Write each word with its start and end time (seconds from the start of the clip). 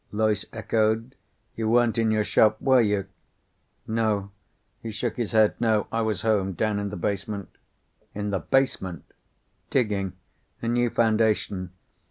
Loyce 0.11 0.45
echoed. 0.51 1.13
"You 1.55 1.69
weren't 1.69 1.99
in 1.99 2.09
your 2.09 2.23
shop, 2.23 2.59
were 2.59 2.81
you?" 2.81 3.05
"No." 3.85 4.31
He 4.81 4.89
shook 4.89 5.15
his 5.15 5.31
head. 5.31 5.53
"No, 5.59 5.85
I 5.91 6.01
was 6.01 6.23
home. 6.23 6.53
Down 6.53 6.79
in 6.79 6.89
the 6.89 6.95
basement." 6.97 7.49
"In 8.15 8.31
the 8.31 8.39
basement?" 8.39 9.05
"Digging. 9.69 10.13
A 10.59 10.67
new 10.69 10.89
foundation. 10.89 11.71